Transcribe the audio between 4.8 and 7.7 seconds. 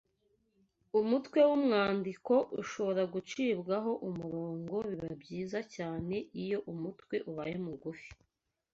Biba byiza cyane iyo umutwe ubaye